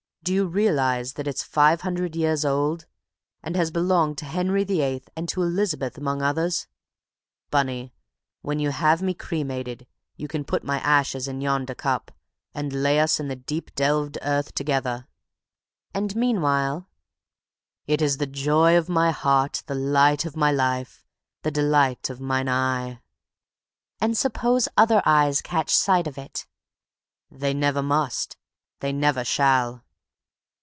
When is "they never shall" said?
28.81-29.83